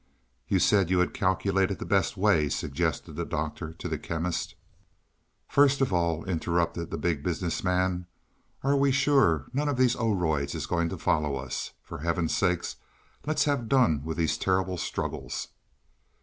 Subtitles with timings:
[0.47, 4.55] "You said you had calculated the best way," suggested the Doctor to the Chemist.
[5.47, 8.07] "First of all," interrupted the Big Business Man.
[8.63, 11.73] "Are we sure none of these Oroids is going to follow us?
[11.83, 12.65] For Heaven's sake
[13.27, 15.49] let's have done with these terrible struggles."